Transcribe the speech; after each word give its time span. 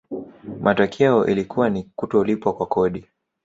matokeo 0.61 1.27
ilikuwa 1.27 1.69
ni 1.69 1.83
kutolipwa 1.83 2.53
kwa 2.53 2.65
kodi 2.65 3.05